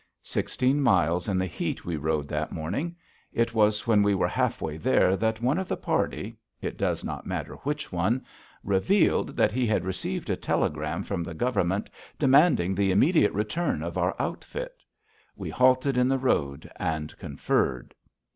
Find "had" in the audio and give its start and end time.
9.67-9.85